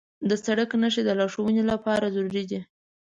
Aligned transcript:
د 0.29 0.31
سړک 0.43 0.71
نښې 0.81 1.01
د 1.05 1.09
لارښوونې 1.19 1.63
لپاره 1.71 2.11
ضروري 2.15 2.43
دي. 2.51 2.59